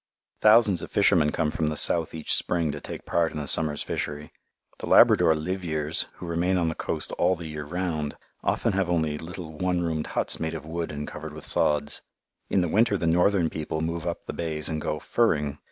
[0.41, 3.83] Thousands of fishermen come from the south each spring to take part in the summer's
[3.83, 4.31] fishery.
[4.79, 9.19] The Labrador "liveyeres," who remain on the coast all the year round, often have only
[9.19, 12.01] little one roomed huts made of wood and covered with sods.
[12.49, 15.59] In the winter the northern people move up the bays and go "furring."